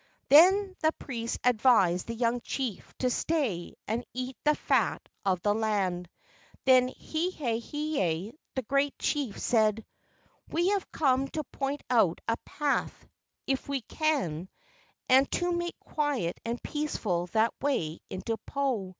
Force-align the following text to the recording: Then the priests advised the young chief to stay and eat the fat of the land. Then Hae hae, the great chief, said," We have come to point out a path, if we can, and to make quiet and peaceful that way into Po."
Then 0.29 0.75
the 0.81 0.91
priests 0.93 1.37
advised 1.43 2.07
the 2.07 2.15
young 2.15 2.41
chief 2.41 2.91
to 2.97 3.11
stay 3.11 3.75
and 3.87 4.03
eat 4.15 4.35
the 4.43 4.55
fat 4.55 5.07
of 5.23 5.43
the 5.43 5.53
land. 5.53 6.09
Then 6.65 6.87
Hae 6.97 7.29
hae, 7.29 8.31
the 8.55 8.63
great 8.63 8.97
chief, 8.97 9.37
said," 9.37 9.85
We 10.51 10.69
have 10.69 10.91
come 10.91 11.27
to 11.27 11.43
point 11.43 11.83
out 11.87 12.19
a 12.27 12.37
path, 12.37 13.07
if 13.45 13.69
we 13.69 13.81
can, 13.81 14.49
and 15.07 15.29
to 15.33 15.51
make 15.51 15.77
quiet 15.79 16.39
and 16.43 16.63
peaceful 16.63 17.27
that 17.27 17.53
way 17.61 17.99
into 18.09 18.37
Po." 18.37 18.89